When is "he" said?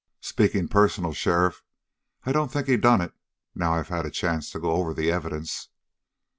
2.65-2.75